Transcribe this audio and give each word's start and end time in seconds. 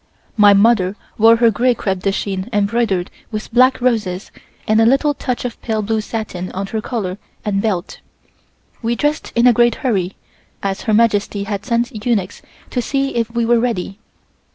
My 0.35 0.53
mother 0.55 0.95
wore 1.19 1.35
her 1.35 1.51
gray 1.51 1.75
crepe 1.75 1.99
de 1.99 2.11
chine 2.11 2.49
embroidered 2.51 3.11
with 3.29 3.53
black 3.53 3.79
roses 3.79 4.31
and 4.67 4.81
a 4.81 4.85
little 4.87 5.13
touch 5.13 5.45
of 5.45 5.61
pale 5.61 5.83
blue 5.83 6.01
satin 6.01 6.51
on 6.53 6.65
her 6.65 6.81
collar 6.81 7.19
and 7.45 7.61
belt. 7.61 7.99
We 8.81 8.95
dressed 8.95 9.31
in 9.35 9.45
a 9.45 9.53
great 9.53 9.75
hurry, 9.85 10.15
as 10.63 10.81
Her 10.81 10.93
Majesty 10.95 11.43
had 11.43 11.67
sent 11.67 12.03
eunuchs 12.03 12.41
to 12.71 12.81
see 12.81 13.13
if 13.13 13.29
we 13.29 13.45
were 13.45 13.59
ready. 13.59 13.99